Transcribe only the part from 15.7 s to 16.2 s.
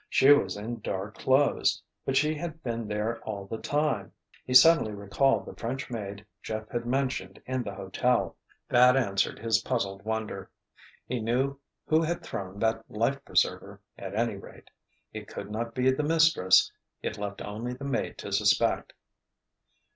be the